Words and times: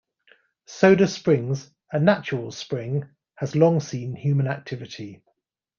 Soda 0.65 1.07
Springs, 1.07 1.69
a 1.91 1.99
natural 1.99 2.51
spring, 2.51 3.07
has 3.35 3.55
long 3.55 3.79
seen 3.79 4.15
human 4.15 4.47
activity. 4.47 5.21